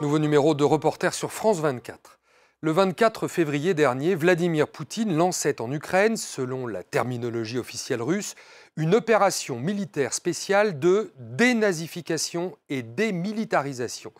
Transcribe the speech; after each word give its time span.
Nouveau 0.00 0.18
numéro 0.18 0.54
de 0.54 0.64
reporter 0.64 1.12
sur 1.12 1.32
France 1.32 1.58
24. 1.58 2.18
Le 2.60 2.72
24 2.72 3.28
février 3.28 3.74
dernier, 3.74 4.14
Vladimir 4.14 4.68
Poutine 4.68 5.16
lançait 5.16 5.60
en 5.60 5.70
Ukraine, 5.72 6.16
selon 6.16 6.66
la 6.66 6.82
terminologie 6.82 7.58
officielle 7.58 8.02
russe, 8.02 8.34
une 8.76 8.94
opération 8.94 9.58
militaire 9.58 10.12
spéciale 10.12 10.78
de 10.78 11.12
dénazification 11.18 12.56
et 12.68 12.82
démilitarisation. 12.82 14.12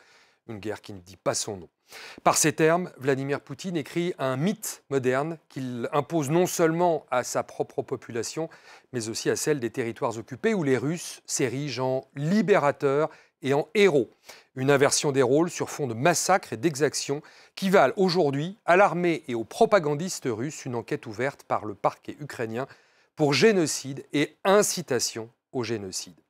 Une 0.48 0.58
guerre 0.58 0.80
qui 0.80 0.92
ne 0.92 1.00
dit 1.00 1.16
pas 1.16 1.34
son 1.34 1.56
nom. 1.56 1.68
Par 2.22 2.36
ces 2.36 2.52
termes, 2.52 2.90
Vladimir 2.98 3.40
Poutine 3.40 3.76
écrit 3.76 4.14
un 4.18 4.36
mythe 4.36 4.82
moderne 4.90 5.38
qu'il 5.48 5.88
impose 5.92 6.30
non 6.30 6.46
seulement 6.46 7.06
à 7.10 7.24
sa 7.24 7.42
propre 7.42 7.82
population, 7.82 8.48
mais 8.92 9.08
aussi 9.08 9.30
à 9.30 9.36
celle 9.36 9.60
des 9.60 9.70
territoires 9.70 10.16
occupés 10.18 10.54
où 10.54 10.62
les 10.62 10.76
Russes 10.76 11.22
s'érigent 11.26 11.80
en 11.80 12.08
libérateurs 12.14 13.10
et 13.42 13.54
en 13.54 13.68
héros. 13.74 14.10
Une 14.56 14.70
inversion 14.70 15.12
des 15.12 15.22
rôles 15.22 15.50
sur 15.50 15.70
fond 15.70 15.86
de 15.86 15.94
massacres 15.94 16.52
et 16.52 16.56
d'exactions 16.56 17.22
qui 17.54 17.70
valent 17.70 17.94
aujourd'hui 17.96 18.58
à 18.66 18.76
l'armée 18.76 19.22
et 19.28 19.34
aux 19.34 19.44
propagandistes 19.44 20.28
russes 20.30 20.64
une 20.64 20.74
enquête 20.74 21.06
ouverte 21.06 21.44
par 21.44 21.64
le 21.64 21.74
parquet 21.74 22.16
ukrainien 22.20 22.66
pour 23.16 23.34
génocide 23.34 24.04
et 24.12 24.36
incitation 24.44 25.30
au 25.52 25.64
génocide. 25.64 26.20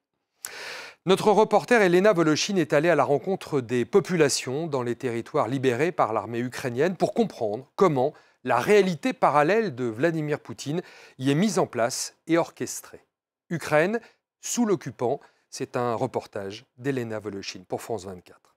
Notre 1.06 1.30
reporter 1.30 1.80
Elena 1.80 2.12
Voloshin 2.12 2.56
est 2.56 2.72
allée 2.72 2.90
à 2.90 2.94
la 2.94 3.04
rencontre 3.04 3.60
des 3.60 3.84
populations 3.84 4.66
dans 4.66 4.82
les 4.82 4.96
territoires 4.96 5.48
libérés 5.48 5.92
par 5.92 6.12
l'armée 6.12 6.40
ukrainienne 6.40 6.96
pour 6.96 7.14
comprendre 7.14 7.70
comment 7.76 8.12
la 8.44 8.58
réalité 8.58 9.12
parallèle 9.12 9.74
de 9.74 9.84
Vladimir 9.84 10.40
Poutine 10.40 10.82
y 11.18 11.30
est 11.30 11.34
mise 11.34 11.58
en 11.58 11.66
place 11.66 12.14
et 12.26 12.36
orchestrée. 12.36 13.04
Ukraine, 13.50 14.00
sous 14.40 14.66
l'occupant, 14.66 15.20
c'est 15.50 15.76
un 15.76 15.94
reportage 15.94 16.66
d'Elena 16.76 17.18
Voloshin 17.18 17.64
pour 17.66 17.82
France 17.82 18.04
24. 18.04 18.56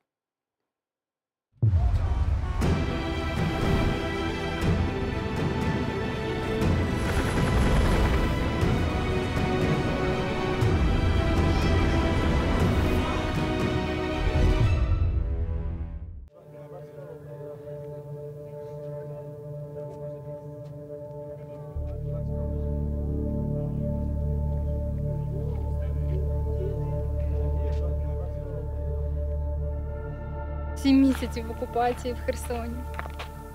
Сім 30.91 31.01
місяців 31.01 31.45
в 31.47 31.51
окупації 31.51 32.13
в 32.13 32.25
Херсоні. 32.25 32.77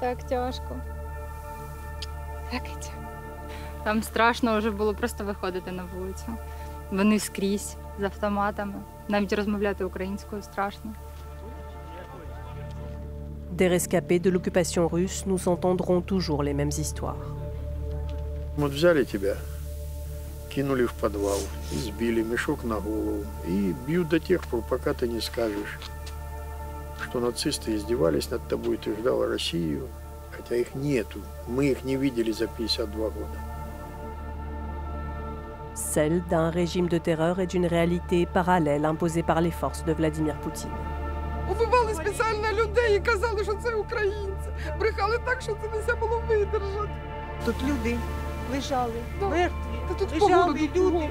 Так 0.01 0.23
тяжко. 0.23 0.81
Плакать. 2.51 2.91
Там 3.85 4.03
страшно 4.03 4.59
вже 4.59 4.71
було 4.71 4.95
просто 4.95 5.25
виходити 5.25 5.73
на 5.73 5.85
вулицю. 5.85 6.37
Вони 6.91 7.19
скрізь 7.19 7.77
з 8.01 8.03
автоматами. 8.03 8.75
Навіть 9.09 9.33
розмовляти 9.33 9.85
українською 9.85 10.43
страшно. 10.43 10.95
Des 13.57 13.69
rescapés 13.69 14.21
de 14.21 14.31
l'occupation 14.31 14.89
russe, 14.89 15.27
nous 15.27 15.49
entendrons 15.49 16.01
toujours 16.13 16.43
les 16.43 16.55
mêmes 16.55 16.81
histoires. 16.83 17.27
Вот 18.57 18.73
взяли 18.73 19.05
тебя, 19.05 19.37
кинули 20.55 20.85
в 20.85 20.93
подвал, 20.93 21.41
избили, 21.73 22.23
мешок 22.23 22.65
на 22.65 22.75
голову 22.75 23.25
и 23.49 23.75
бьют 23.87 24.09
до 24.09 24.19
тех 24.19 24.41
пор, 24.51 24.63
пока 24.71 24.93
ты 24.93 25.09
не 25.09 25.21
скажешь, 25.21 25.79
что 27.06 27.20
нацисты 27.20 27.76
издевались 27.76 28.30
над 28.32 28.48
тобой, 28.48 28.78
ты 28.78 28.96
ждал 29.00 29.26
Россию, 29.28 29.88
хотя 30.32 30.56
их 30.56 30.76
нету. 30.76 31.20
Мы 31.48 31.66
их 31.72 31.84
не 31.84 31.96
видели 31.98 32.32
за 32.32 32.48
52 32.48 33.10
года. 33.10 33.38
Celle 35.74 36.22
d'un 36.30 36.50
régime 36.50 36.88
de 36.90 36.98
terreur 36.98 37.40
et 37.40 37.48
d'une 37.48 37.66
réalité 37.66 38.26
parallèle 38.26 38.86
imposée 38.86 39.24
par 39.24 39.40
les 39.42 39.52
forces 39.52 39.84
de 39.86 39.94
Vladimir 39.94 40.36
Poutine. 40.44 40.72
Убивали 41.52 41.94
спеціально 41.94 42.52
людей 42.52 42.96
і 42.98 43.00
казали, 43.00 43.44
що 43.44 43.54
це 43.64 43.76
українці. 43.76 44.50
Брехали 44.80 45.18
так, 45.26 45.42
що 45.42 45.52
це 45.62 45.70
не 45.76 45.82
все 45.82 45.96
було 45.96 46.22
видержати. 46.30 46.90
Тут 47.46 47.56
люди 47.70 47.98
лежали 48.54 48.94
Да. 49.20 49.28
мертві, 49.30 49.56
Та 49.88 49.94
тут 49.94 50.08
по 50.20 50.26
лежали 50.26 50.42
городу 50.44 50.60
люди 50.60 50.80
кругом. 50.80 51.10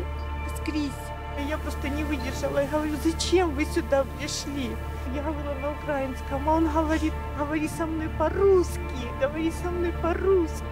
скрізь. 0.57 1.04
І 1.39 1.49
Я 1.49 1.59
просто 1.59 1.89
не 1.89 2.05
выдержала 2.05 2.63
и 2.63 2.67
говорю, 2.67 2.93
зачем 3.05 3.51
вы 3.51 3.65
сюда 3.65 4.05
пришли? 4.19 4.71
Я 5.15 5.23
говорила 5.23 5.55
на 5.63 5.71
украинском, 5.73 6.49
а 6.49 6.57
он 6.57 6.69
говорит, 6.69 7.13
говори 7.39 7.69
со 7.69 7.87
мной 7.87 8.09
по-русски, 8.19 9.03
говори 9.21 9.51
со 9.51 9.71
мной 9.71 9.93
по-русски. 10.03 10.65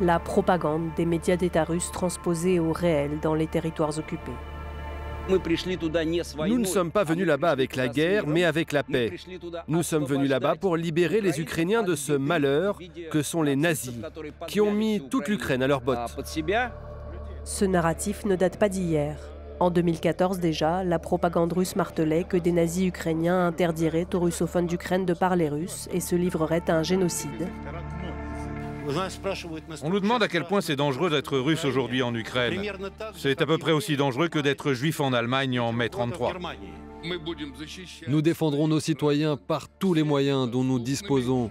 La 0.00 0.18
propagande 0.18 0.90
des 0.96 1.04
médias 1.04 1.36
d'État 1.36 1.64
russes 1.64 1.90
transposée 1.92 2.58
au 2.58 2.72
réel 2.72 3.20
dans 3.20 3.34
les 3.34 3.46
territoires 3.46 3.96
occupés. 3.98 4.32
Nous 5.28 6.58
ne 6.58 6.64
sommes 6.64 6.90
pas 6.90 7.04
venus 7.04 7.26
là-bas 7.26 7.50
avec 7.50 7.76
la 7.76 7.88
guerre, 7.88 8.26
mais 8.26 8.44
avec 8.44 8.72
la 8.72 8.82
paix. 8.82 9.12
Nous 9.68 9.82
sommes 9.82 10.04
venus 10.04 10.28
là-bas 10.28 10.56
pour 10.56 10.76
libérer 10.76 11.20
les 11.20 11.40
Ukrainiens 11.40 11.82
de 11.82 11.94
ce 11.94 12.12
malheur 12.12 12.78
que 13.10 13.22
sont 13.22 13.42
les 13.42 13.54
nazis, 13.54 13.94
qui 14.48 14.60
ont 14.60 14.72
mis 14.72 15.00
toute 15.08 15.28
l'Ukraine 15.28 15.62
à 15.62 15.68
leur 15.68 15.80
botte. 15.80 16.16
Ce 17.49 17.63
narratif 17.63 18.25
ne 18.25 18.35
date 18.35 18.59
pas 18.59 18.67
d'hier. 18.67 19.17
En 19.61 19.71
2014 19.71 20.39
déjà, 20.39 20.83
la 20.83 20.99
propagande 20.99 21.53
russe 21.53 21.77
martelait 21.77 22.25
que 22.25 22.35
des 22.35 22.51
nazis 22.51 22.89
ukrainiens 22.89 23.47
interdiraient 23.47 24.13
aux 24.13 24.19
russophones 24.19 24.67
d'Ukraine 24.67 25.05
de 25.05 25.13
parler 25.13 25.47
russe 25.47 25.87
et 25.93 26.01
se 26.01 26.17
livreraient 26.17 26.69
à 26.69 26.75
un 26.75 26.83
génocide. 26.83 27.47
On 29.81 29.89
nous 29.89 30.01
demande 30.01 30.23
à 30.23 30.27
quel 30.27 30.43
point 30.43 30.59
c'est 30.59 30.75
dangereux 30.75 31.09
d'être 31.09 31.37
russe 31.37 31.63
aujourd'hui 31.63 32.03
en 32.03 32.13
Ukraine. 32.13 32.61
C'est 33.15 33.41
à 33.41 33.45
peu 33.45 33.57
près 33.57 33.71
aussi 33.71 33.95
dangereux 33.95 34.27
que 34.27 34.39
d'être 34.39 34.73
juif 34.73 34.99
en 34.99 35.13
Allemagne 35.13 35.57
en 35.57 35.71
mai 35.71 35.87
33. 35.87 36.33
Nous 38.09 38.21
défendrons 38.21 38.67
nos 38.67 38.81
citoyens 38.81 39.37
par 39.37 39.69
tous 39.69 39.93
les 39.93 40.03
moyens 40.03 40.51
dont 40.51 40.65
nous 40.65 40.79
disposons. 40.79 41.49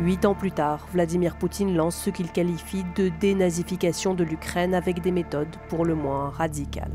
Huit 0.00 0.24
ans 0.24 0.34
plus 0.34 0.50
tard, 0.50 0.88
Vladimir 0.92 1.36
Poutine 1.36 1.76
lance 1.76 1.96
ce 1.96 2.10
qu'il 2.10 2.32
qualifie 2.32 2.84
de 2.96 3.10
dénazification 3.20 4.12
de 4.12 4.24
l'Ukraine 4.24 4.74
avec 4.74 5.00
des 5.00 5.12
méthodes 5.12 5.54
pour 5.68 5.84
le 5.84 5.94
moins 5.94 6.30
radicales. 6.30 6.90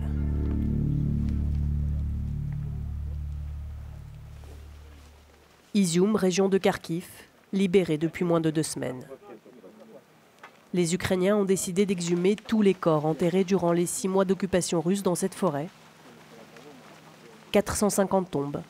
Izium, 5.73 6.17
région 6.17 6.49
de 6.49 6.57
Kharkiv, 6.57 7.07
libérée 7.53 7.97
depuis 7.97 8.25
moins 8.25 8.41
de 8.41 8.49
deux 8.49 8.63
semaines. 8.63 9.07
Les 10.73 10.93
Ukrainiens 10.93 11.37
ont 11.37 11.45
décidé 11.45 11.85
d'exhumer 11.85 12.35
tous 12.35 12.61
les 12.61 12.73
corps 12.73 13.05
enterrés 13.05 13.45
durant 13.45 13.71
les 13.71 13.85
six 13.85 14.09
mois 14.09 14.25
d'occupation 14.25 14.81
russe 14.81 15.03
dans 15.03 15.15
cette 15.15 15.35
forêt. 15.35 15.69
450 17.53 18.29
tombes 18.29 18.61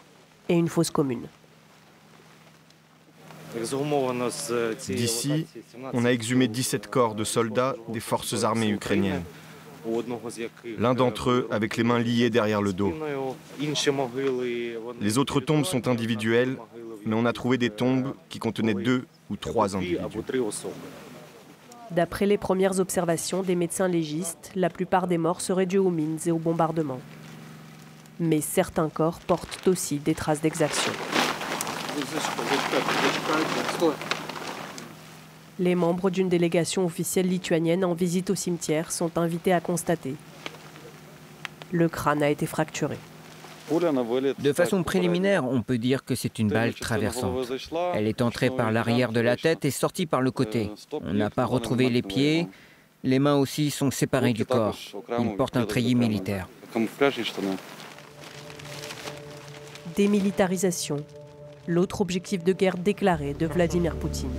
et 0.47 0.53
une 0.53 0.69
fosse 0.69 0.91
commune. 0.91 1.27
D'ici, 4.87 5.45
on 5.93 6.05
a 6.05 6.09
exhumé 6.09 6.47
17 6.47 6.87
corps 6.87 7.15
de 7.15 7.23
soldats 7.23 7.75
des 7.87 7.99
forces 7.99 8.43
armées 8.43 8.69
ukrainiennes. 8.69 9.23
L'un 10.77 10.93
d'entre 10.93 11.31
eux 11.31 11.47
avec 11.51 11.77
les 11.77 11.83
mains 11.83 11.99
liées 11.99 12.29
derrière 12.29 12.61
le 12.61 12.73
dos. 12.73 12.93
Les 15.01 15.17
autres 15.17 15.39
tombes 15.39 15.65
sont 15.65 15.87
individuelles, 15.87 16.57
mais 17.05 17.15
on 17.15 17.25
a 17.25 17.33
trouvé 17.33 17.57
des 17.57 17.69
tombes 17.69 18.13
qui 18.29 18.39
contenaient 18.39 18.73
deux 18.73 19.05
ou 19.29 19.35
trois 19.35 19.75
individus. 19.75 19.99
D'après 21.91 22.27
les 22.27 22.37
premières 22.37 22.79
observations 22.79 23.41
des 23.41 23.55
médecins 23.55 23.87
légistes, 23.87 24.51
la 24.55 24.69
plupart 24.69 25.07
des 25.07 25.17
morts 25.17 25.41
seraient 25.41 25.65
dus 25.65 25.79
aux 25.79 25.89
mines 25.89 26.19
et 26.25 26.31
aux 26.31 26.37
bombardements. 26.37 27.01
Mais 28.19 28.41
certains 28.41 28.89
corps 28.89 29.19
portent 29.21 29.67
aussi 29.67 29.97
des 29.97 30.13
traces 30.13 30.41
d'exaction. 30.41 30.91
Les 35.59 35.75
membres 35.75 36.09
d'une 36.09 36.29
délégation 36.29 36.85
officielle 36.85 37.27
lituanienne 37.27 37.83
en 37.83 37.93
visite 37.93 38.29
au 38.29 38.35
cimetière 38.35 38.91
sont 38.91 39.17
invités 39.17 39.51
à 39.53 39.59
constater. 39.59 40.15
Le 41.71 41.89
crâne 41.89 42.23
a 42.23 42.29
été 42.29 42.45
fracturé. 42.45 42.97
De 44.39 44.53
façon 44.53 44.83
préliminaire, 44.83 45.45
on 45.45 45.61
peut 45.61 45.77
dire 45.77 46.03
que 46.03 46.15
c'est 46.15 46.39
une 46.39 46.47
balle 46.47 46.73
traversante. 46.73 47.51
Elle 47.93 48.07
est 48.07 48.21
entrée 48.21 48.49
par 48.49 48.71
l'arrière 48.71 49.11
de 49.11 49.19
la 49.19 49.35
tête 49.35 49.65
et 49.65 49.71
sortie 49.71 50.05
par 50.05 50.21
le 50.21 50.31
côté. 50.31 50.71
On 50.91 51.13
n'a 51.13 51.29
pas 51.29 51.45
retrouvé 51.45 51.89
les 51.89 52.01
pieds. 52.01 52.47
Les 53.03 53.19
mains 53.19 53.35
aussi 53.35 53.69
sont 53.69 53.91
séparées 53.91 54.33
du 54.33 54.45
corps. 54.45 54.77
Il 55.19 55.35
porte 55.35 55.55
un 55.57 55.65
treillis 55.65 55.95
militaire. 55.95 56.47
Démilitarisation, 59.95 60.97
l'autre 61.67 62.01
objectif 62.01 62.43
de 62.43 62.53
guerre 62.53 62.77
déclaré 62.77 63.33
de 63.33 63.45
Vladimir 63.45 63.95
Poutine. 63.95 64.29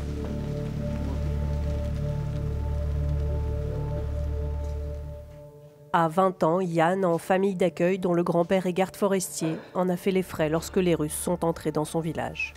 À 5.92 6.06
20 6.06 6.44
ans, 6.44 6.60
Yann, 6.60 7.04
en 7.04 7.18
famille 7.18 7.56
d'accueil 7.56 7.98
dont 7.98 8.14
le 8.14 8.22
grand-père 8.22 8.66
est 8.66 8.72
garde 8.72 8.94
forestier, 8.94 9.56
en 9.74 9.88
a 9.88 9.96
fait 9.96 10.12
les 10.12 10.22
frais 10.22 10.48
lorsque 10.48 10.76
les 10.76 10.94
Russes 10.94 11.12
sont 11.12 11.44
entrés 11.44 11.72
dans 11.72 11.84
son 11.84 11.98
village. 11.98 12.54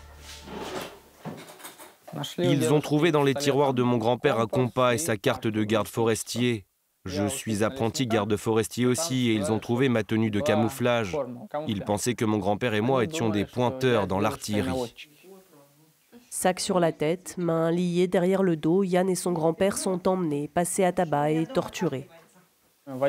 Ils 2.38 2.71
ont 2.71 2.80
trouvé 2.80 3.12
dans 3.12 3.24
les 3.24 3.33
tiroirs 3.33 3.74
de 3.74 3.81
mon 3.81 3.98
grand-père 3.98 4.39
un 4.39 4.45
compas 4.45 4.94
et 4.94 5.00
sa 5.00 5.18
carte 5.18 5.48
de 5.48 5.63
garde 5.63 5.88
forestier. 5.88 6.65
Je 7.05 7.27
suis 7.27 7.63
apprenti 7.63 8.07
garde 8.07 8.35
forestier 8.38 8.85
aussi 8.85 9.29
et 9.29 9.33
ils 9.33 9.51
ont 9.51 9.59
trouvé 9.59 9.89
ma 9.89 10.03
tenue 10.03 10.31
de 10.31 10.39
camouflage. 10.39 11.17
Ils 11.67 11.83
pensaient 11.83 12.13
que 12.13 12.23
mon 12.23 12.38
grand-père 12.38 12.73
et 12.73 12.81
moi 12.81 13.03
étions 13.03 13.29
des 13.29 13.45
pointeurs 13.45 14.07
dans 14.07 14.19
l'artillerie. 14.19 14.94
Sac 16.29 16.59
sur 16.59 16.79
la 16.79 16.91
tête, 16.91 17.35
mains 17.38 17.71
liées 17.71 18.07
derrière 18.07 18.41
le 18.41 18.55
dos, 18.55 18.83
Yann 18.83 19.09
et 19.09 19.15
son 19.15 19.33
grand-père 19.33 19.77
sont 19.77 20.07
emmenés, 20.07 20.47
passés 20.47 20.83
à 20.83 20.91
tabac 20.91 21.31
et 21.31 21.45
torturés. 21.45 22.07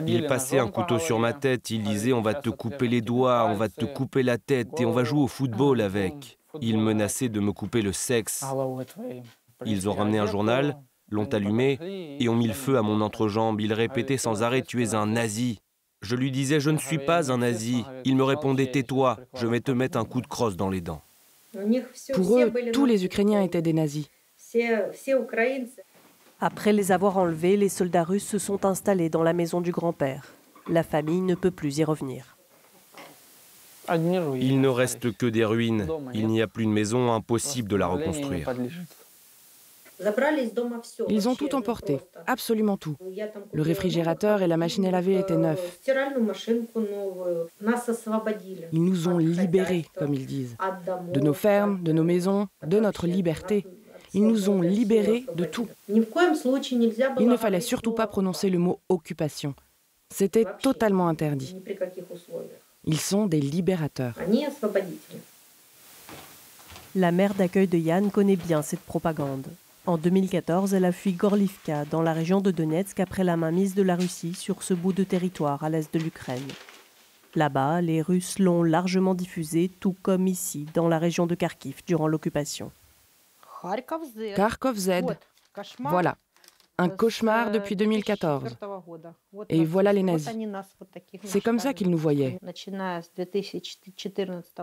Il 0.07 0.27
passait 0.27 0.59
un 0.59 0.69
couteau 0.69 0.99
sur 0.99 1.19
ma 1.19 1.33
tête, 1.33 1.71
il 1.71 1.83
disait 1.83 2.13
on 2.13 2.21
va 2.21 2.35
te 2.35 2.51
couper 2.51 2.89
les 2.89 3.01
doigts, 3.01 3.47
on 3.47 3.55
va 3.55 3.69
te 3.69 3.85
couper 3.85 4.23
la 4.23 4.39
tête 4.39 4.81
et 4.81 4.85
on 4.85 4.93
va 4.93 5.05
jouer 5.05 5.23
au 5.23 5.29
football 5.29 5.81
avec. 5.81 6.39
Il 6.61 6.79
menaçait 6.79 7.29
de 7.29 7.41
me 7.41 7.53
couper 7.53 7.83
le 7.83 7.93
sexe. 7.93 8.45
Ils 9.65 9.89
ont 9.89 9.95
ramené 9.95 10.19
un 10.19 10.27
journal, 10.27 10.77
l'ont 11.11 11.27
allumé 11.27 11.79
et 12.21 12.29
ont 12.29 12.37
mis 12.37 12.47
le 12.49 12.55
feu 12.55 12.77
à 12.77 12.83
mon 12.83 13.01
entrejambe. 13.01 13.61
Il 13.61 13.73
répétait 13.73 14.17
sans 14.17 14.43
arrêt 14.43 14.63
Tu 14.63 14.83
es 14.83 14.95
un 14.95 15.07
nazi. 15.07 15.61
Je 16.03 16.17
lui 16.17 16.31
disais 16.31 16.61
Je 16.61 16.71
ne 16.71 16.79
suis 16.79 16.99
pas 16.99 17.33
un 17.33 17.39
nazi. 17.39 17.85
Il 18.05 18.17
me 18.17 18.25
répondait 18.25 18.71
Tais-toi, 18.71 19.19
je 19.35 19.47
vais 19.47 19.61
te 19.61 19.73
mettre 19.73 19.99
un 19.99 20.05
coup 20.05 20.21
de 20.21 20.27
crosse 20.27 20.57
dans 20.57 20.71
les 20.71 20.81
dents. 20.81 21.03
Pour 22.15 22.39
eux, 22.39 22.53
tous 22.73 22.87
les 22.87 23.05
Ukrainiens 23.05 23.43
étaient 23.43 23.63
des 23.63 23.73
nazis. 23.73 24.09
Après 26.41 26.73
les 26.73 26.93
avoir 26.93 27.17
enlevés, 27.17 27.57
les 27.57 27.69
soldats 27.69 28.05
russes 28.05 28.27
se 28.27 28.39
sont 28.39 28.65
installés 28.67 29.09
dans 29.09 29.23
la 29.23 29.33
maison 29.33 29.61
du 29.61 29.71
grand-père. 29.71 30.33
La 30.69 30.83
famille 30.83 31.21
ne 31.21 31.35
peut 31.35 31.51
plus 31.51 31.79
y 31.79 31.85
revenir. 31.85 32.37
Il 34.41 34.61
ne 34.61 34.69
reste 34.69 35.17
que 35.17 35.27
des 35.27 35.45
ruines. 35.45 35.87
Il 36.15 36.29
n'y 36.29 36.43
a 36.43 36.47
plus 36.47 36.65
de 36.65 36.71
maison, 36.71 37.13
impossible 37.13 37.69
de 37.69 37.77
la 37.77 37.87
reconstruire. 37.87 38.51
Ils 41.09 41.29
ont 41.29 41.35
tout 41.35 41.55
emporté, 41.55 42.01
absolument 42.27 42.77
tout. 42.77 42.97
Le 43.53 43.63
réfrigérateur 43.63 44.43
et 44.43 44.47
la 44.47 44.57
machine 44.57 44.85
à 44.87 44.91
laver 44.91 45.19
étaient 45.19 45.37
neufs. 45.37 45.81
Ils 48.73 48.85
nous 48.85 49.09
ont 49.09 49.19
libérés, 49.19 49.87
comme 49.97 50.15
ils 50.15 50.27
disent, 50.27 50.57
de 51.13 51.21
nos 51.21 51.35
fermes, 51.35 51.83
de 51.83 51.93
nos 51.93 52.05
maisons, 52.05 52.49
de 52.67 52.81
notre 52.81 53.07
liberté. 53.07 53.65
Ils 54.15 54.27
nous 54.27 54.49
ont 54.49 54.61
libérés 54.61 55.27
de 55.35 55.45
tout. 55.45 55.69
Il 55.89 57.29
ne 57.29 57.37
fallait 57.37 57.61
surtout 57.61 57.93
pas 57.93 58.07
prononcer 58.07 58.49
le 58.51 58.59
mot 58.59 58.81
occupation. 58.89 59.55
C'était 60.11 60.47
totalement 60.63 61.09
interdit. 61.09 61.57
Ils 62.85 63.01
sont 63.01 63.27
des 63.27 63.41
libérateurs. 63.41 64.15
La 66.95 67.11
mère 67.11 67.35
d'accueil 67.35 67.67
de 67.67 67.79
Yann 67.79 68.11
connaît 68.11 68.37
bien 68.37 68.63
cette 68.63 68.81
propagande. 68.81 69.47
En 69.87 69.99
2014, 69.99 70.73
elle 70.73 70.87
a 70.87 70.93
fui 70.93 71.13
Gorlivka, 71.13 71.85
dans 71.85 72.01
la 72.01 72.15
région 72.15 72.41
de 72.41 72.51
Donetsk, 72.51 73.01
après 73.01 73.23
la 73.23 73.37
mainmise 73.37 73.75
de 73.75 73.83
la 73.83 73.97
Russie 73.97 74.33
sur 74.33 74.63
ce 74.63 74.73
bout 74.73 74.95
de 74.95 75.05
territoire 75.05 75.63
à 75.63 75.69
l'est 75.69 75.93
de 75.93 75.99
l'Ukraine. 75.99 76.41
Là-bas, 77.35 77.83
les 77.83 78.01
Russes 78.01 78.39
l'ont 78.39 78.63
largement 78.63 79.15
diffusé, 79.15 79.69
tout 79.69 79.95
comme 80.01 80.27
ici, 80.27 80.67
dans 80.73 80.89
la 80.89 80.99
région 80.99 81.27
de 81.27 81.35
Kharkiv, 81.35 81.83
durant 81.87 82.09
l'occupation. 82.09 82.73
Kharkov 83.61 84.77
Z. 84.79 84.91
Voilà. 85.81 86.17
Un 86.79 86.89
cauchemar 86.89 87.51
depuis 87.51 87.77
2014. 87.77 88.57
Et 89.51 89.67
voilà 89.67 89.93
les 89.93 90.03
nazis. 90.03 90.35
C'est 91.25 91.43
comme 91.43 91.59
ça 91.59 91.75
qu'ils 91.75 91.91
nous 91.91 91.99
voyaient. 91.99 92.41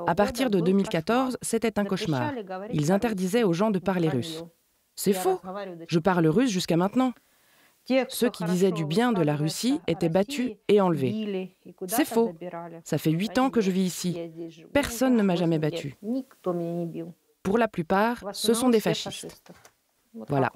À 0.07 0.15
partir 0.15 0.49
de 0.49 0.59
2014, 0.59 1.37
c'était 1.43 1.77
un 1.77 1.85
cauchemar. 1.85 2.33
Ils 2.73 2.91
interdisaient 2.91 3.43
aux 3.43 3.53
gens 3.53 3.69
de 3.69 3.77
parler 3.77 4.09
russe. 4.09 4.43
C'est 5.03 5.13
faux. 5.13 5.41
Je 5.87 5.97
parle 5.97 6.27
russe 6.27 6.51
jusqu'à 6.51 6.77
maintenant. 6.77 7.13
Ceux 8.09 8.29
qui 8.29 8.43
disaient 8.43 8.71
du 8.71 8.85
bien 8.85 9.11
de 9.11 9.23
la 9.23 9.35
Russie 9.35 9.81
étaient 9.87 10.09
battus 10.09 10.51
et 10.67 10.79
enlevés. 10.79 11.55
C'est 11.87 12.05
faux. 12.05 12.33
Ça 12.83 12.99
fait 12.99 13.09
huit 13.09 13.39
ans 13.39 13.49
que 13.49 13.61
je 13.61 13.71
vis 13.71 13.81
ici. 13.81 14.15
Personne 14.73 15.15
ne 15.15 15.23
m'a 15.23 15.35
jamais 15.35 15.57
battu. 15.57 15.95
Pour 17.41 17.57
la 17.57 17.67
plupart, 17.67 18.23
ce 18.33 18.53
sont 18.53 18.69
des 18.69 18.79
fascistes. 18.79 19.51
Voilà. 20.27 20.51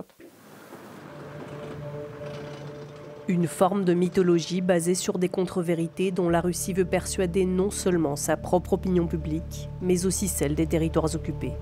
Une 3.28 3.48
forme 3.48 3.84
de 3.84 3.96
mythologie 3.96 4.62
basée 4.62 4.94
sur 4.94 5.18
des 5.18 5.30
contre-vérités 5.30 6.12
dont 6.12 6.30
la 6.30 6.42
Russie 6.42 6.74
veut 6.74 6.86
persuader 6.86 7.46
non 7.46 7.72
seulement 7.72 8.16
sa 8.16 8.38
propre 8.38 8.74
opinion 8.74 9.08
publique, 9.08 9.68
mais 9.82 10.06
aussi 10.06 10.28
celle 10.28 10.54
des 10.54 10.68
territoires 10.68 11.16
occupés. 11.16 11.54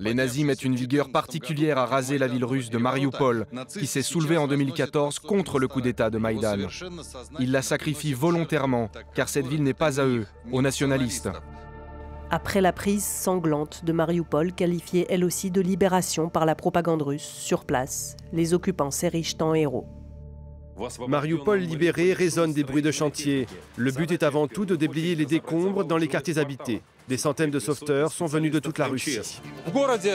Les 0.00 0.14
nazis 0.14 0.44
mettent 0.44 0.64
une 0.64 0.74
vigueur 0.74 1.10
particulière 1.10 1.78
à 1.78 1.86
raser 1.86 2.18
la 2.18 2.26
ville 2.26 2.44
russe 2.44 2.70
de 2.70 2.78
Mariupol, 2.78 3.46
qui 3.68 3.86
s'est 3.86 4.02
soulevée 4.02 4.36
en 4.36 4.46
2014 4.46 5.18
contre 5.20 5.58
le 5.58 5.68
coup 5.68 5.80
d'État 5.80 6.10
de 6.10 6.18
Maïdan. 6.18 6.68
Ils 7.38 7.52
la 7.52 7.62
sacrifient 7.62 8.14
volontairement, 8.14 8.90
car 9.14 9.28
cette 9.28 9.46
ville 9.46 9.62
n'est 9.62 9.74
pas 9.74 10.00
à 10.00 10.06
eux, 10.06 10.26
aux 10.52 10.62
nationalistes. 10.62 11.28
Après 12.30 12.60
la 12.60 12.72
prise 12.72 13.04
sanglante 13.04 13.84
de 13.84 13.92
Mariupol, 13.92 14.52
qualifiée 14.52 15.06
elle 15.08 15.24
aussi 15.24 15.52
de 15.52 15.60
libération 15.60 16.28
par 16.28 16.44
la 16.44 16.56
propagande 16.56 17.02
russe, 17.02 17.22
sur 17.22 17.64
place, 17.64 18.16
les 18.32 18.52
occupants 18.52 18.90
s'érichent 18.90 19.36
en 19.40 19.54
héros. 19.54 19.86
Mariupol 21.08 21.60
libéré 21.60 22.12
résonne 22.12 22.52
des 22.52 22.64
bruits 22.64 22.82
de 22.82 22.90
chantier. 22.90 23.46
Le 23.76 23.92
but 23.92 24.10
est 24.10 24.22
avant 24.22 24.46
tout 24.46 24.66
de 24.66 24.76
déblayer 24.76 25.14
les 25.14 25.24
décombres 25.24 25.84
dans 25.84 25.96
les 25.96 26.08
quartiers 26.08 26.38
habités. 26.38 26.82
Des 27.08 27.16
centaines 27.16 27.50
de 27.50 27.60
sauveteurs 27.60 28.10
sont 28.10 28.26
venus 28.26 28.50
de 28.50 28.58
toute 28.58 28.78
la 28.78 28.86
Russie. 28.86 29.18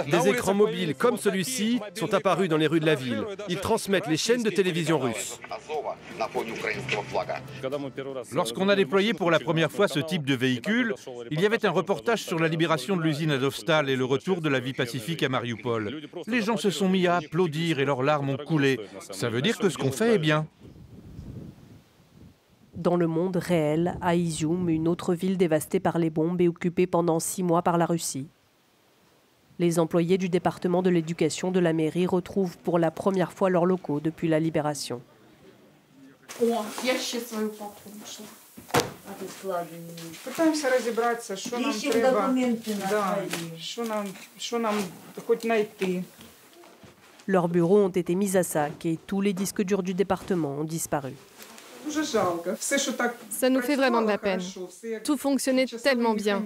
Des 0.08 0.30
écrans 0.30 0.54
mobiles 0.54 0.96
comme 0.96 1.18
celui-ci 1.18 1.80
sont 1.96 2.14
apparus 2.14 2.50
dans 2.50 2.58
les 2.58 2.68
rues 2.68 2.80
de 2.80 2.86
la 2.86 2.96
ville. 2.96 3.24
Ils 3.48 3.60
transmettent 3.60 4.08
les 4.08 4.18
chaînes 4.18 4.44
de 4.44 4.50
télévision 4.50 5.00
russes. 5.00 5.40
Lorsqu'on 8.34 8.70
a 8.70 8.76
déployé 8.76 9.14
pour 9.14 9.32
la 9.32 9.40
première 9.40 9.72
fois 9.72 9.88
ce 9.88 10.00
type 10.00 10.26
de 10.26 10.36
véhicule, 10.36 10.96
il 11.32 11.40
y 11.42 11.46
avait 11.46 11.66
un 11.66 11.72
reportage 11.72 12.24
sur 12.24 12.40
la 12.40 12.48
libération 12.48 12.98
de 12.98 13.04
l'usine 13.04 13.32
Azovstal 13.32 13.90
et 13.90 13.96
le 13.96 14.06
retour 14.06 14.42
de 14.42 14.50
la 14.50 14.60
vie 14.60 14.74
pacifique 14.74 15.24
à 15.24 15.30
Mariupol. 15.30 16.02
Les 16.28 16.42
gens 16.42 16.58
se 16.58 16.70
sont 16.70 16.90
mis 16.90 17.08
à 17.08 17.18
applaudir 17.18 17.80
et 17.80 17.86
leurs 17.86 18.04
larmes 18.04 18.30
ont 18.30 18.38
coulé. 18.38 18.80
Ça 19.12 19.30
veut 19.30 19.42
dire 19.42 19.58
que 19.58 19.70
ce 19.70 19.78
qu'on 19.78 19.92
fait 19.92 20.16
est 20.16 20.20
bien. 20.20 20.46
Dans 22.82 22.96
le 22.96 23.06
monde 23.06 23.36
réel, 23.36 23.96
à 24.02 24.16
Izium, 24.16 24.68
une 24.68 24.88
autre 24.88 25.14
ville 25.14 25.38
dévastée 25.38 25.80
par 25.80 26.00
les 26.00 26.10
bombes 26.10 26.42
et 26.42 26.48
occupée 26.48 26.88
pendant 26.88 27.20
six 27.20 27.44
mois 27.44 27.62
par 27.62 27.78
la 27.78 27.86
Russie. 27.86 28.28
Les 29.60 29.78
employés 29.78 30.18
du 30.18 30.30
département 30.30 30.82
de 30.82 30.90
l'éducation 30.90 31.52
de 31.52 31.60
la 31.60 31.74
mairie 31.74 32.08
retrouvent 32.08 32.58
pour 32.58 32.80
la 32.80 32.90
première 32.90 33.34
fois 33.34 33.52
leurs 33.52 33.68
locaux 33.68 34.00
depuis 34.00 34.28
la 34.28 34.40
libération. 34.40 35.00
Leurs 47.28 47.48
bureaux 47.48 47.78
ont 47.78 47.90
été 47.90 48.16
mis 48.16 48.38
à 48.38 48.42
sac 48.42 48.86
et 48.88 48.98
tous 49.06 49.22
les 49.22 49.34
disques 49.34 49.62
durs 49.62 49.84
du 49.84 49.94
département 49.94 50.56
ont 50.62 50.64
disparu. 50.64 51.14
Ça 53.30 53.50
nous 53.50 53.62
fait 53.62 53.76
vraiment 53.76 54.02
de 54.02 54.08
la 54.08 54.18
peine. 54.18 54.42
Tout 55.04 55.18
fonctionnait 55.18 55.66
tellement 55.66 56.14
bien. 56.14 56.44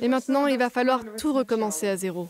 Et 0.00 0.08
maintenant, 0.08 0.46
il 0.46 0.58
va 0.58 0.70
falloir 0.70 1.00
tout 1.18 1.32
recommencer 1.32 1.88
à 1.88 1.96
zéro. 1.96 2.28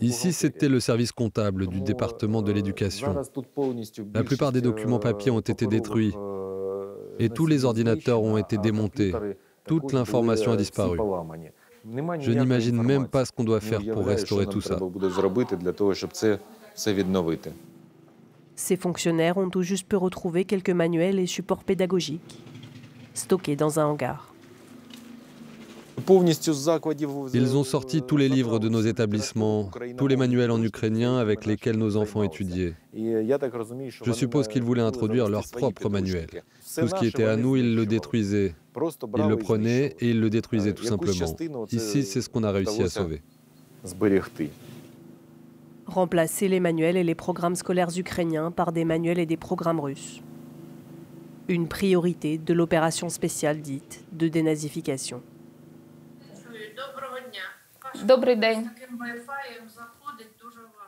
Ici, 0.00 0.32
c'était 0.32 0.68
le 0.68 0.78
service 0.78 1.12
comptable 1.12 1.66
du 1.66 1.80
département 1.80 2.42
de 2.42 2.52
l'éducation. 2.52 3.14
La 4.14 4.22
plupart 4.22 4.52
des 4.52 4.60
documents 4.60 4.98
papier 4.98 5.30
ont 5.30 5.40
été 5.40 5.66
détruits 5.66 6.14
et 7.18 7.28
tous 7.30 7.46
les 7.46 7.64
ordinateurs 7.64 8.22
ont 8.22 8.36
été 8.36 8.58
démontés. 8.58 9.12
Toute 9.66 9.92
l'information 9.92 10.52
a 10.52 10.56
disparu. 10.56 10.98
Je 12.20 12.32
n'imagine 12.32 12.82
même 12.82 13.08
pas 13.08 13.24
ce 13.24 13.32
qu'on 13.32 13.44
doit 13.44 13.60
faire 13.60 13.80
pour 13.92 14.06
restaurer 14.06 14.46
tout 14.46 14.60
ça. 14.60 14.78
Ces 18.56 18.76
fonctionnaires 18.76 19.36
ont 19.36 19.50
tout 19.50 19.62
juste 19.62 19.88
pu 19.88 19.96
retrouver 19.96 20.44
quelques 20.44 20.70
manuels 20.70 21.18
et 21.18 21.26
supports 21.26 21.64
pédagogiques 21.64 22.40
stockés 23.14 23.56
dans 23.56 23.78
un 23.78 23.86
hangar. 23.86 24.34
Ils 27.32 27.56
ont 27.56 27.64
sorti 27.64 28.02
tous 28.02 28.16
les 28.16 28.28
livres 28.28 28.58
de 28.58 28.68
nos 28.68 28.82
établissements, 28.82 29.70
tous 29.96 30.06
les 30.08 30.16
manuels 30.16 30.50
en 30.50 30.60
ukrainien 30.62 31.16
avec 31.16 31.46
lesquels 31.46 31.76
nos 31.76 31.96
enfants 31.96 32.24
étudiaient. 32.24 32.74
Je 32.92 34.12
suppose 34.12 34.48
qu'ils 34.48 34.64
voulaient 34.64 34.82
introduire 34.82 35.28
leurs 35.28 35.46
propres 35.48 35.88
manuels. 35.88 36.42
Tout 36.76 36.88
ce 36.88 36.94
qui 36.96 37.06
était 37.06 37.24
à 37.24 37.36
nous, 37.36 37.56
ils 37.56 37.74
le 37.74 37.86
détruisaient. 37.86 38.54
Ils 39.16 39.28
le 39.28 39.36
prenaient 39.36 39.94
et 40.00 40.10
ils 40.10 40.20
le 40.20 40.30
détruisaient 40.30 40.74
tout 40.74 40.84
simplement. 40.84 41.36
Ici, 41.70 42.02
c'est 42.02 42.20
ce 42.20 42.28
qu'on 42.28 42.42
a 42.42 42.50
réussi 42.50 42.82
à 42.82 42.88
sauver. 42.88 43.22
Remplacer 45.86 46.48
les 46.48 46.60
manuels 46.60 46.96
et 46.96 47.04
les 47.04 47.14
programmes 47.14 47.56
scolaires 47.56 47.96
ukrainiens 47.96 48.50
par 48.50 48.72
des 48.72 48.84
manuels 48.84 49.18
et 49.18 49.26
des 49.26 49.36
programmes 49.36 49.80
russes. 49.80 50.22
Une 51.48 51.68
priorité 51.68 52.38
de 52.38 52.54
l'opération 52.54 53.08
spéciale 53.08 53.60
dite 53.60 54.04
de 54.12 54.28
dénazification. 54.28 55.22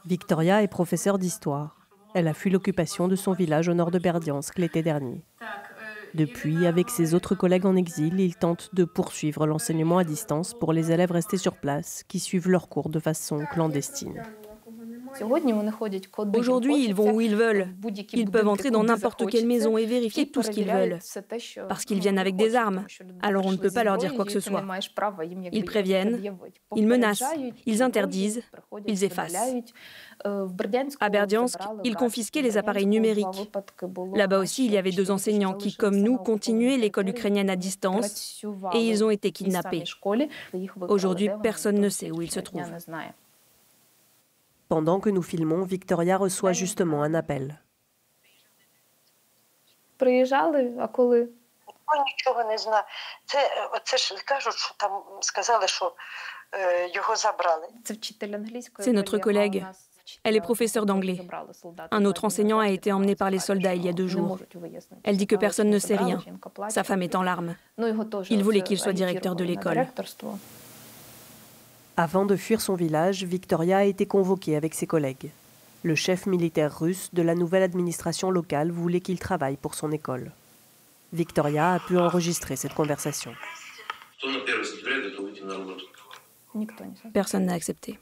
Victoria 0.04 0.62
est 0.62 0.68
professeure 0.68 1.18
d'histoire. 1.18 1.76
Elle 2.14 2.28
a 2.28 2.34
fui 2.34 2.50
l'occupation 2.50 3.08
de 3.08 3.16
son 3.16 3.32
village 3.32 3.68
au 3.68 3.74
nord 3.74 3.90
de 3.90 3.98
Berdiansk 3.98 4.58
l'été 4.58 4.82
dernier. 4.82 5.22
Depuis, 6.14 6.66
avec 6.66 6.88
ses 6.88 7.12
autres 7.14 7.34
collègues 7.34 7.66
en 7.66 7.76
exil, 7.76 8.18
il 8.20 8.36
tente 8.36 8.74
de 8.74 8.84
poursuivre 8.84 9.46
l'enseignement 9.46 9.98
à 9.98 10.04
distance 10.04 10.54
pour 10.54 10.72
les 10.72 10.90
élèves 10.90 11.10
restés 11.10 11.36
sur 11.36 11.56
place 11.56 12.04
qui 12.08 12.20
suivent 12.20 12.48
leurs 12.48 12.70
cours 12.70 12.88
de 12.88 13.00
façon 13.00 13.44
clandestine. 13.52 14.22
Aujourd'hui, 16.34 16.84
ils 16.84 16.94
vont 16.94 17.12
où 17.12 17.20
ils 17.20 17.36
veulent. 17.36 17.68
Ils 18.12 18.30
peuvent 18.30 18.48
entrer 18.48 18.70
dans 18.70 18.84
n'importe 18.84 19.26
quelle 19.28 19.46
maison 19.46 19.78
et 19.78 19.86
vérifier 19.86 20.28
tout 20.28 20.42
ce 20.42 20.50
qu'ils 20.50 20.70
veulent. 20.70 20.98
Parce 21.68 21.84
qu'ils 21.84 22.00
viennent 22.00 22.18
avec 22.18 22.36
des 22.36 22.54
armes. 22.54 22.86
Alors 23.22 23.46
on 23.46 23.52
ne 23.52 23.56
peut 23.56 23.70
pas 23.70 23.84
leur 23.84 23.98
dire 23.98 24.14
quoi 24.14 24.24
que 24.24 24.32
ce 24.32 24.40
soit. 24.40 24.64
Ils 25.52 25.64
préviennent, 25.64 26.20
ils 26.74 26.86
menacent, 26.86 27.24
ils 27.66 27.82
interdisent, 27.82 28.42
ils 28.86 29.04
effacent. 29.04 29.36
À 31.00 31.08
Berdiansk, 31.08 31.58
ils 31.84 31.94
confisquaient 31.94 32.42
les 32.42 32.56
appareils 32.56 32.86
numériques. 32.86 33.50
Là-bas 34.14 34.38
aussi, 34.38 34.66
il 34.66 34.72
y 34.72 34.78
avait 34.78 34.90
deux 34.90 35.10
enseignants 35.10 35.54
qui, 35.54 35.76
comme 35.76 35.96
nous, 35.96 36.16
continuaient 36.16 36.76
l'école 36.76 37.08
ukrainienne 37.08 37.50
à 37.50 37.56
distance 37.56 38.42
et 38.74 38.88
ils 38.88 39.04
ont 39.04 39.10
été 39.10 39.30
kidnappés. 39.30 39.84
Aujourd'hui, 40.88 41.30
personne 41.42 41.80
ne 41.80 41.88
sait 41.88 42.10
où 42.10 42.22
ils 42.22 42.30
se 42.30 42.40
trouvent. 42.40 42.72
Pendant 44.68 45.00
que 45.00 45.10
nous 45.10 45.22
filmons, 45.22 45.64
Victoria 45.64 46.16
reçoit 46.16 46.52
justement 46.52 47.02
un 47.02 47.14
appel. 47.14 47.60
C'est 58.78 58.92
notre 58.92 59.18
collègue. 59.18 59.64
Elle 60.22 60.36
est 60.36 60.40
professeure 60.40 60.86
d'anglais. 60.86 61.20
Un 61.90 62.04
autre 62.04 62.24
enseignant 62.24 62.60
a 62.60 62.68
été 62.68 62.92
emmené 62.92 63.16
par 63.16 63.30
les 63.30 63.38
soldats 63.38 63.74
il 63.74 63.84
y 63.84 63.88
a 63.88 63.92
deux 63.92 64.06
jours. 64.06 64.38
Elle 65.02 65.16
dit 65.16 65.26
que 65.26 65.36
personne 65.36 65.70
ne 65.70 65.78
sait 65.78 65.96
rien. 65.96 66.22
Sa 66.68 66.84
femme 66.84 67.02
est 67.02 67.14
en 67.14 67.22
larmes. 67.22 67.56
Il 68.30 68.42
voulait 68.42 68.62
qu'il 68.62 68.78
soit 68.78 68.92
directeur 68.92 69.34
de 69.34 69.44
l'école. 69.44 69.86
Avant 71.98 72.26
de 72.26 72.36
fuir 72.36 72.60
son 72.60 72.74
village, 72.74 73.24
Victoria 73.24 73.78
a 73.78 73.84
été 73.84 74.04
convoquée 74.04 74.54
avec 74.54 74.74
ses 74.74 74.86
collègues. 74.86 75.30
Le 75.82 75.94
chef 75.94 76.26
militaire 76.26 76.78
russe 76.78 77.08
de 77.14 77.22
la 77.22 77.34
nouvelle 77.34 77.62
administration 77.62 78.30
locale 78.30 78.70
voulait 78.70 79.00
qu'il 79.00 79.18
travaille 79.18 79.56
pour 79.56 79.74
son 79.74 79.90
école. 79.92 80.30
Victoria 81.14 81.72
a 81.72 81.78
pu 81.78 81.96
enregistrer 81.96 82.56
cette 82.56 82.74
conversation. 82.74 83.32
Personne 87.14 87.46
n'a 87.46 87.54
accepté. 87.54 87.98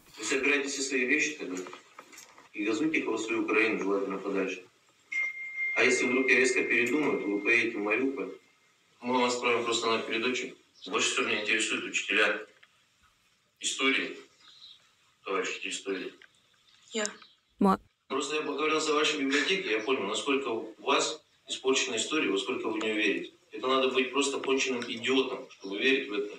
Истории, 13.61 14.17
товарищи 15.25 15.69
истории? 15.69 16.13
Я. 16.93 17.07
Moi. 17.61 17.79
Просто 18.09 18.37
я 18.37 18.43
поговорил 18.43 18.81
за 18.81 18.95
вашей 18.95 19.21
библиотекой, 19.21 19.73
я 19.73 19.81
понял, 19.81 20.03
насколько 20.03 20.49
у 20.49 20.75
вас 20.79 21.23
испорчена 21.49 21.97
история, 21.97 22.31
во 22.31 22.39
сколько 22.39 22.69
вы 22.69 22.79
в 22.79 22.83
нее 22.83 22.95
верите. 22.95 23.33
Это 23.51 23.67
надо 23.67 23.89
быть 23.89 24.13
просто 24.13 24.41
конченным 24.41 24.83
идиотом, 24.83 25.49
чтобы 25.51 25.79
верить 25.79 26.09
в 26.09 26.13
это. 26.13 26.39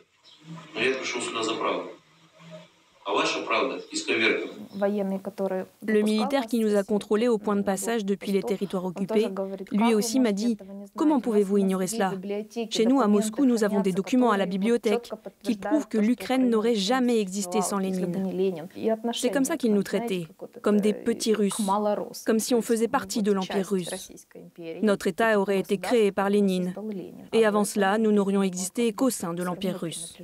Но 0.73 0.81
я 0.81 0.95
пришел 0.95 1.21
сюда 1.21 1.43
за 1.43 1.55
правду. 1.55 1.94
Le 5.87 6.01
militaire 6.01 6.47
qui 6.47 6.59
nous 6.59 6.75
a 6.75 6.83
contrôlés 6.83 7.27
au 7.27 7.37
point 7.37 7.55
de 7.55 7.61
passage 7.61 8.03
depuis 8.03 8.31
les 8.31 8.41
territoires 8.41 8.85
occupés, 8.85 9.27
lui 9.71 9.93
aussi 9.93 10.19
m'a 10.19 10.31
dit 10.31 10.57
Comment 10.95 11.19
pouvez-vous 11.19 11.57
ignorer 11.59 11.85
cela? 11.85 12.13
Chez 12.69 12.85
nous, 12.85 13.01
à 13.01 13.07
Moscou, 13.07 13.45
nous 13.45 13.63
avons 13.63 13.81
des 13.81 13.91
documents 13.91 14.31
à 14.31 14.37
la 14.37 14.47
bibliothèque 14.47 15.11
qui 15.43 15.55
prouvent 15.55 15.87
que 15.87 15.99
l'Ukraine 15.99 16.49
n'aurait 16.49 16.75
jamais 16.75 17.19
existé 17.19 17.61
sans 17.61 17.77
Lénine. 17.77 18.67
C'est 19.13 19.29
comme 19.29 19.45
ça 19.45 19.57
qu'il 19.57 19.73
nous 19.73 19.83
traitait, 19.83 20.27
comme 20.61 20.81
des 20.81 20.93
petits 20.93 21.33
Russes, 21.33 21.61
comme 22.25 22.39
si 22.39 22.55
on 22.55 22.61
faisait 22.61 22.87
partie 22.87 23.21
de 23.21 23.31
l'Empire 23.31 23.67
russe. 23.67 24.25
Notre 24.81 25.07
État 25.07 25.39
aurait 25.39 25.59
été 25.59 25.77
créé 25.77 26.11
par 26.11 26.29
Lénine. 26.29 26.73
Et 27.33 27.45
avant 27.45 27.65
cela, 27.65 27.97
nous 27.97 28.11
n'aurions 28.11 28.41
existé 28.41 28.93
qu'au 28.93 29.09
sein 29.09 29.33
de 29.33 29.43
l'Empire 29.43 29.79
russe 29.79 30.17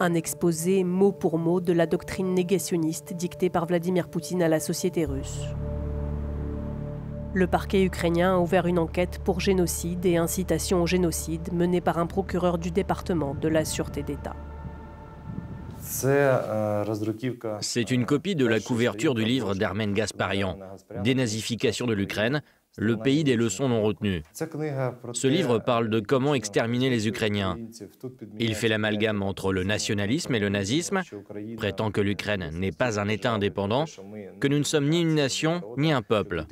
un 0.00 0.14
exposé 0.14 0.84
mot 0.84 1.12
pour 1.12 1.38
mot 1.38 1.60
de 1.60 1.72
la 1.72 1.86
doctrine 1.86 2.34
négationniste 2.34 3.14
dictée 3.14 3.50
par 3.50 3.66
Vladimir 3.66 4.08
Poutine 4.08 4.42
à 4.42 4.48
la 4.48 4.60
société 4.60 5.04
russe. 5.04 5.46
Le 7.34 7.46
parquet 7.46 7.82
ukrainien 7.82 8.36
a 8.36 8.38
ouvert 8.38 8.66
une 8.66 8.78
enquête 8.78 9.20
pour 9.22 9.40
génocide 9.40 10.04
et 10.06 10.16
incitation 10.16 10.82
au 10.82 10.86
génocide 10.86 11.52
menée 11.52 11.80
par 11.80 11.98
un 11.98 12.06
procureur 12.06 12.58
du 12.58 12.70
département 12.70 13.34
de 13.34 13.48
la 13.48 13.64
Sûreté 13.64 14.02
d'État. 14.02 14.34
C'est 17.60 17.90
une 17.90 18.04
copie 18.04 18.34
de 18.34 18.46
la 18.46 18.60
couverture 18.60 19.14
du 19.14 19.24
livre 19.24 19.54
d'Armen 19.54 19.92
Gasparian, 19.92 20.58
Dénazification 21.04 21.86
de 21.86 21.94
l'Ukraine, 21.94 22.42
le 22.78 22.96
pays 22.96 23.24
des 23.24 23.36
leçons 23.36 23.68
non 23.68 23.82
retenues. 23.82 24.22
Ce 25.12 25.26
livre 25.26 25.58
parle 25.58 25.90
de 25.90 26.00
comment 26.00 26.34
exterminer 26.34 26.88
les 26.88 27.08
Ukrainiens. 27.08 27.58
Il 28.38 28.54
fait 28.54 28.68
l'amalgame 28.68 29.22
entre 29.22 29.52
le 29.52 29.64
nationalisme 29.64 30.34
et 30.34 30.38
le 30.38 30.48
nazisme, 30.48 31.02
prétend 31.56 31.90
que 31.90 32.00
l'Ukraine 32.00 32.50
n'est 32.54 32.72
pas 32.72 33.00
un 33.00 33.08
État 33.08 33.32
indépendant, 33.32 33.84
que 34.40 34.48
nous 34.48 34.58
ne 34.58 34.64
sommes 34.64 34.88
ni 34.88 35.00
une 35.00 35.14
nation 35.14 35.62
ni 35.76 35.92
un 35.92 36.02
peuple. 36.02 36.44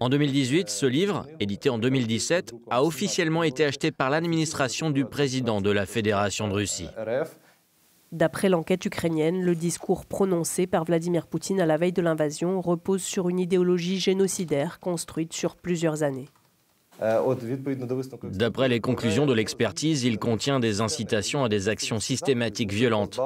En 0.00 0.08
2018, 0.08 0.68
ce 0.68 0.86
livre, 0.86 1.26
édité 1.40 1.68
en 1.68 1.78
2017, 1.78 2.54
a 2.70 2.84
officiellement 2.84 3.42
été 3.42 3.64
acheté 3.64 3.90
par 3.90 4.08
l'administration 4.08 4.90
du 4.90 5.04
président 5.04 5.60
de 5.60 5.70
la 5.70 5.84
Fédération 5.86 6.48
de 6.48 6.54
Russie. 6.54 6.88
D'après 8.12 8.50
l'enquête 8.50 8.84
ukrainienne, 8.84 9.42
le 9.42 9.54
discours 9.54 10.04
prononcé 10.04 10.66
par 10.66 10.84
Vladimir 10.84 11.26
Poutine 11.26 11.60
à 11.62 11.66
la 11.66 11.78
veille 11.78 11.94
de 11.94 12.02
l'invasion 12.02 12.60
repose 12.60 13.02
sur 13.02 13.30
une 13.30 13.38
idéologie 13.38 13.98
génocidaire 13.98 14.80
construite 14.80 15.32
sur 15.32 15.56
plusieurs 15.56 16.02
années. 16.02 16.28
D'après 18.24 18.68
les 18.68 18.80
conclusions 18.80 19.26
de 19.26 19.32
l'expertise, 19.32 20.04
il 20.04 20.18
contient 20.18 20.60
des 20.60 20.80
incitations 20.80 21.42
à 21.42 21.48
des 21.48 21.68
actions 21.68 22.00
systématiques 22.00 22.72
violentes, 22.72 23.18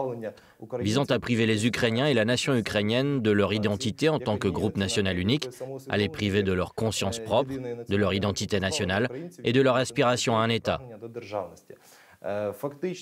visant 0.79 1.05
à 1.05 1.19
priver 1.19 1.47
les 1.47 1.67
Ukrainiens 1.67 2.07
et 2.07 2.15
la 2.15 2.25
nation 2.25 2.55
ukrainienne 2.55 3.21
de 3.21 3.31
leur 3.31 3.53
identité 3.53 4.09
en 4.09 4.19
tant 4.19 4.39
que 4.39 4.49
groupe 4.49 4.77
national 4.77 5.19
unique, 5.19 5.49
à 5.91 5.97
les 5.97 6.09
priver 6.09 6.43
de 6.43 6.53
leur 6.53 6.75
conscience 6.75 7.19
propre, 7.19 7.53
de 7.89 7.97
leur 7.97 8.15
identité 8.15 8.61
nationale 8.61 9.09
et 9.45 9.53
de 9.53 9.61
leur 9.61 9.77
aspiration 9.77 10.39
à 10.39 10.41
un 10.41 10.49
État. 10.49 10.81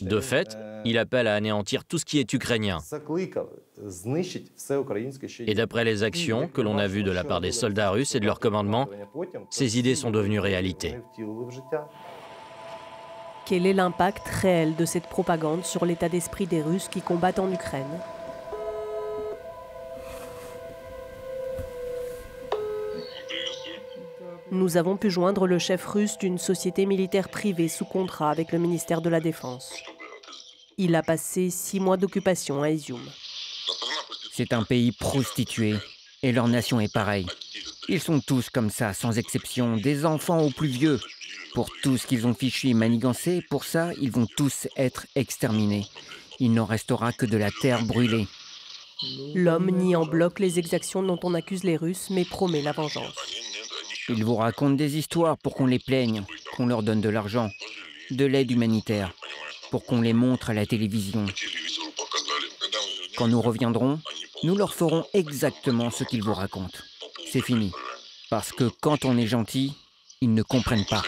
De 0.02 0.20
fait, 0.20 0.58
il 0.84 0.98
appelle 0.98 1.26
à 1.26 1.34
anéantir 1.34 1.84
tout 1.84 1.98
ce 1.98 2.04
qui 2.04 2.18
est 2.18 2.32
ukrainien. 2.32 2.78
Et 5.46 5.54
d'après 5.54 5.84
les 5.84 6.02
actions 6.02 6.48
que 6.48 6.60
l'on 6.60 6.78
a 6.78 6.86
vues 6.86 7.02
de 7.02 7.10
la 7.10 7.24
part 7.24 7.40
des 7.40 7.52
soldats 7.52 7.90
russes 7.90 8.14
et 8.14 8.20
de 8.20 8.26
leur 8.26 8.38
commandement, 8.38 8.88
ces 9.50 9.78
idées 9.78 9.94
sont 9.94 10.10
devenues 10.10 10.40
réalité. 10.40 10.96
Quel 13.46 13.66
est 13.66 13.74
l'impact 13.74 14.26
réel 14.26 14.74
de 14.74 14.84
cette 14.84 15.06
propagande 15.06 15.64
sur 15.64 15.84
l'état 15.84 16.08
d'esprit 16.08 16.46
des 16.46 16.62
Russes 16.62 16.88
qui 16.88 17.02
combattent 17.02 17.38
en 17.38 17.52
Ukraine? 17.52 17.84
Nous 24.50 24.76
avons 24.76 24.96
pu 24.96 25.10
joindre 25.10 25.46
le 25.46 25.58
chef 25.58 25.86
russe 25.86 26.18
d'une 26.18 26.38
société 26.38 26.86
militaire 26.86 27.28
privée 27.28 27.68
sous 27.68 27.84
contrat 27.84 28.30
avec 28.30 28.52
le 28.52 28.58
ministère 28.58 29.00
de 29.00 29.08
la 29.08 29.20
Défense. 29.20 29.72
Il 30.76 30.94
a 30.94 31.02
passé 31.02 31.50
six 31.50 31.80
mois 31.80 31.96
d'occupation 31.96 32.62
à 32.62 32.70
Izium. 32.70 33.00
C'est 34.32 34.52
un 34.52 34.64
pays 34.64 34.92
prostitué 34.92 35.74
et 36.22 36.32
leur 36.32 36.48
nation 36.48 36.80
est 36.80 36.92
pareille. 36.92 37.26
Ils 37.88 38.00
sont 38.00 38.20
tous 38.20 38.50
comme 38.50 38.70
ça, 38.70 38.92
sans 38.92 39.18
exception, 39.18 39.76
des 39.76 40.04
enfants 40.04 40.40
aux 40.40 40.50
plus 40.50 40.68
vieux. 40.68 41.00
Pour 41.54 41.70
tout 41.82 41.96
ce 41.96 42.06
qu'ils 42.06 42.26
ont 42.26 42.34
fichu 42.34 42.68
et 42.68 42.74
manigancé, 42.74 43.44
pour 43.48 43.64
ça, 43.64 43.90
ils 44.00 44.10
vont 44.10 44.26
tous 44.36 44.66
être 44.76 45.06
exterminés. 45.14 45.86
Il 46.40 46.52
n'en 46.52 46.64
restera 46.64 47.12
que 47.12 47.26
de 47.26 47.36
la 47.36 47.50
terre 47.50 47.84
brûlée. 47.84 48.26
L'homme 49.34 49.70
nie 49.70 49.94
en 49.94 50.06
bloc 50.06 50.40
les 50.40 50.58
exactions 50.58 51.02
dont 51.02 51.20
on 51.22 51.34
accuse 51.34 51.62
les 51.62 51.76
Russes, 51.76 52.08
mais 52.10 52.24
promet 52.24 52.62
la 52.62 52.72
vengeance. 52.72 53.43
Ils 54.08 54.24
vous 54.24 54.36
racontent 54.36 54.74
des 54.74 54.98
histoires 54.98 55.38
pour 55.38 55.54
qu'on 55.54 55.66
les 55.66 55.78
plaigne, 55.78 56.24
qu'on 56.54 56.66
leur 56.66 56.82
donne 56.82 57.00
de 57.00 57.08
l'argent, 57.08 57.50
de 58.10 58.26
l'aide 58.26 58.50
humanitaire, 58.50 59.12
pour 59.70 59.86
qu'on 59.86 60.02
les 60.02 60.12
montre 60.12 60.50
à 60.50 60.54
la 60.54 60.66
télévision. 60.66 61.24
Quand 63.16 63.28
nous 63.28 63.40
reviendrons, 63.40 64.00
nous 64.42 64.56
leur 64.56 64.74
ferons 64.74 65.06
exactement 65.14 65.90
ce 65.90 66.04
qu'ils 66.04 66.22
vous 66.22 66.34
racontent. 66.34 66.78
C'est 67.30 67.40
fini. 67.40 67.72
Parce 68.28 68.52
que 68.52 68.70
quand 68.80 69.04
on 69.06 69.16
est 69.16 69.26
gentil, 69.26 69.74
ils 70.20 70.34
ne 70.34 70.42
comprennent 70.42 70.86
pas. 70.86 71.02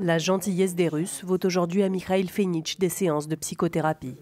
La 0.00 0.18
gentillesse 0.18 0.76
des 0.76 0.86
Russes 0.86 1.24
vaut 1.24 1.44
aujourd'hui 1.44 1.82
à 1.82 1.88
Mikhail 1.88 2.28
Fenich 2.28 2.78
des 2.78 2.88
séances 2.88 3.26
de 3.26 3.34
psychothérapie. 3.34 4.14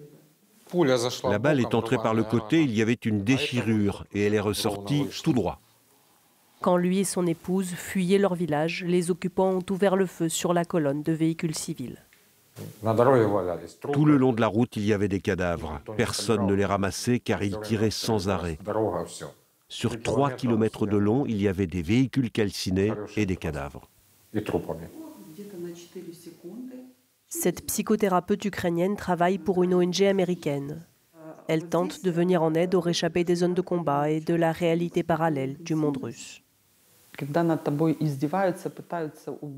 La 1.25 1.38
balle 1.38 1.61
est 1.61 1.75
entrée 1.75 1.99
par 1.99 2.14
le 2.14 2.25
côté, 2.25 2.62
il 2.62 2.75
y 2.75 2.80
avait 2.80 2.95
une 2.95 3.23
déchirure 3.23 4.06
et 4.12 4.25
elle 4.25 4.35
est 4.35 4.40
ressortie 4.40 5.06
tout 5.23 5.35
droit. 5.35 5.61
Quand 6.62 6.78
lui 6.78 7.00
et 7.00 7.04
son 7.04 7.26
épouse 7.26 7.75
fuyaient 7.75 8.18
leur 8.18 8.35
village, 8.35 8.85
les 8.87 9.11
occupants 9.11 9.50
ont 9.50 9.64
ouvert 9.71 9.97
le 9.97 10.06
feu 10.06 10.30
sur 10.30 10.54
la 10.54 10.64
colonne 10.64 11.02
de 11.02 11.12
véhicules 11.12 11.54
civils. 11.54 11.99
Tout 13.92 14.06
le 14.06 14.16
long 14.16 14.33
de 14.33 14.40
la 14.40 14.47
route, 14.47 14.76
il 14.76 14.87
y 14.87 14.95
avait 14.95 15.09
des 15.09 15.21
cadavres. 15.21 15.83
Personne 15.99 16.47
ne 16.47 16.54
les 16.54 16.64
ramassait 16.64 17.21
car 17.21 17.42
ils 17.42 17.61
tiraient 17.61 17.90
sans 17.90 18.30
arrêt. 18.30 18.59
Sur 19.68 20.00
3 20.02 20.30
km 20.30 20.87
de 20.87 20.97
long, 20.97 21.26
il 21.26 21.40
y 21.40 21.49
avait 21.49 21.66
des 21.66 21.83
véhicules 21.83 22.30
calcinés 22.30 22.92
et 23.16 23.26
des 23.26 23.37
cadavres. 23.37 23.90
Cette 27.28 27.66
psychothérapeute 27.66 28.45
ukrainienne 28.45 28.95
travaille 28.95 29.38
pour 29.38 29.64
une 29.64 29.75
ONG 29.75 30.02
américaine. 30.02 30.87
Elle 31.49 31.68
tente 31.68 32.04
de 32.04 32.11
venir 32.11 32.42
en 32.42 32.54
aide 32.54 32.76
aux 32.76 32.80
réchappés 32.80 33.25
des 33.25 33.37
zones 33.37 33.54
de 33.54 33.62
combat 33.62 34.11
et 34.11 34.21
de 34.21 34.35
la 34.35 34.52
réalité 34.52 35.02
parallèle 35.02 35.56
du 35.59 35.75
monde 35.75 35.97
russe. 35.97 36.46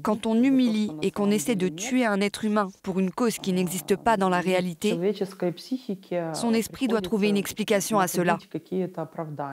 Quand 0.02 0.26
on 0.26 0.42
humilie 0.42 0.92
et 1.02 1.10
qu'on 1.10 1.30
essaie 1.30 1.56
de 1.56 1.68
tuer 1.68 2.04
un 2.04 2.20
être 2.20 2.44
humain 2.44 2.68
pour 2.82 2.98
une 2.98 3.10
cause 3.10 3.38
qui 3.38 3.52
n'existe 3.52 3.96
pas 3.96 4.16
dans 4.16 4.28
la 4.28 4.40
réalité, 4.40 4.98
son 6.34 6.54
esprit 6.54 6.88
doit 6.88 7.00
trouver 7.00 7.28
une 7.28 7.36
explication 7.36 7.98
à 7.98 8.08
cela. 8.08 8.38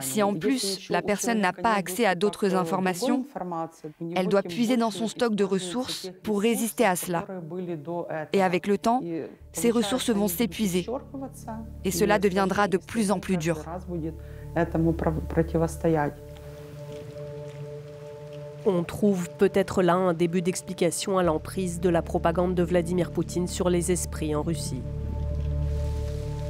Si 0.00 0.22
en 0.22 0.34
plus 0.34 0.88
la 0.90 1.02
personne 1.02 1.40
n'a 1.40 1.52
pas 1.52 1.74
accès 1.74 2.06
à 2.06 2.14
d'autres 2.14 2.54
informations, 2.54 3.24
elle 4.14 4.28
doit 4.28 4.42
puiser 4.42 4.76
dans 4.76 4.90
son 4.90 5.08
stock 5.08 5.34
de 5.34 5.44
ressources 5.44 6.10
pour 6.22 6.40
résister 6.40 6.84
à 6.84 6.96
cela. 6.96 7.26
Et 8.32 8.42
avec 8.42 8.66
le 8.66 8.78
temps, 8.78 9.00
ces 9.52 9.70
ressources 9.70 10.10
vont 10.10 10.28
s'épuiser 10.28 10.86
et 11.84 11.90
cela 11.90 12.18
deviendra 12.18 12.68
de 12.68 12.76
plus 12.76 13.10
en 13.10 13.20
plus 13.20 13.36
dur. 13.36 13.64
On 18.68 18.82
trouve 18.82 19.30
peut-être 19.30 19.80
là 19.80 19.94
un 19.94 20.12
début 20.12 20.42
d'explication 20.42 21.18
à 21.18 21.22
l'emprise 21.22 21.78
de 21.78 21.88
la 21.88 22.02
propagande 22.02 22.56
de 22.56 22.64
Vladimir 22.64 23.12
Poutine 23.12 23.46
sur 23.46 23.70
les 23.70 23.92
esprits 23.92 24.34
en 24.34 24.42
Russie. 24.42 24.82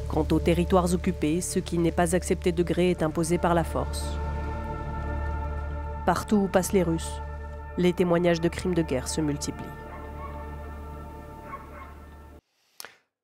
Quant 0.08 0.26
aux 0.30 0.40
territoires 0.40 0.94
occupés, 0.94 1.42
ce 1.42 1.58
qui 1.58 1.76
n'est 1.76 1.92
pas 1.92 2.16
accepté 2.16 2.52
de 2.52 2.62
gré 2.62 2.90
est 2.90 3.02
imposé 3.02 3.37
par 3.37 3.52
la 3.52 3.64
force. 3.64 4.02
Partout 6.06 6.37
où 6.37 6.49
passent 6.49 6.73
les 6.73 6.82
Russes, 6.82 7.20
les 7.76 7.92
témoignages 7.92 8.40
de 8.40 8.49
crimes 8.49 8.75
de 8.75 8.80
guerre 8.80 9.08
se 9.08 9.20
multiplient. 9.20 9.66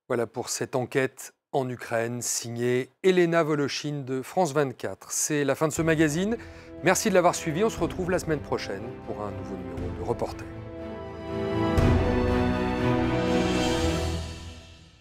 Voilà 0.07 0.27
pour 0.27 0.51
cette 0.51 0.77
enquête 0.77 1.33
en 1.53 1.67
Ukraine, 1.67 2.21
signée 2.21 2.91
Elena 3.03 3.43
Voloshin 3.43 4.03
de 4.05 4.21
France 4.21 4.53
24. 4.53 5.13
C'est 5.13 5.45
la 5.45 5.55
fin 5.55 5.69
de 5.69 5.73
ce 5.73 5.81
magazine. 5.81 6.37
Merci 6.85 7.11
de 7.11 7.15
l'avoir 7.15 7.35
suivi. 7.35 7.63
On 7.63 7.71
se 7.71 7.79
retrouve 7.79 8.11
la 8.11 8.19
semaine 8.19 8.41
prochaine 8.41 8.83
pour 9.07 9.23
un 9.23 9.31
nouveau 9.31 9.55
numéro 9.57 10.03
de 10.03 10.09
Reporter. 10.09 10.52